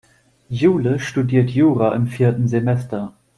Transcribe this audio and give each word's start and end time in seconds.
Jule 0.49 0.99
studiert 0.99 1.51
Jura 1.51 1.93
im 1.93 2.07
vierten 2.07 2.47
Semester. 2.47 3.13